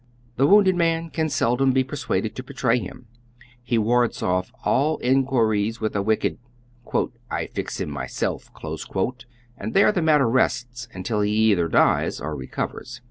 [0.35, 3.05] The wounded man can seldom be persuaded to betray him.
[3.61, 6.39] He wards oft all in quiries with a wicked"
[7.29, 12.99] I fix him myself," and tliere the matter rests until he either dies or recovers.